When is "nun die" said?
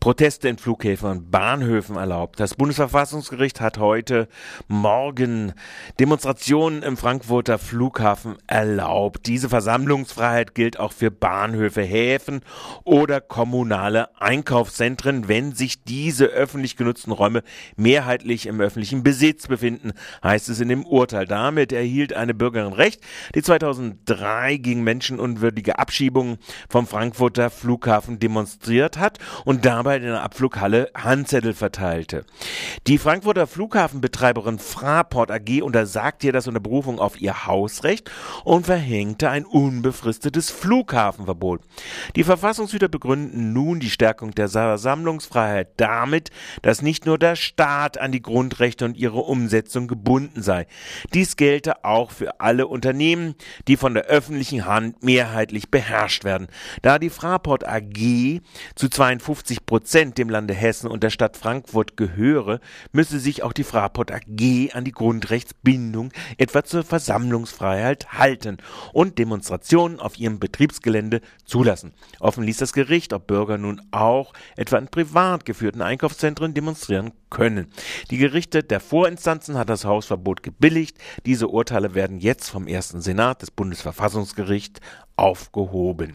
43.52-43.90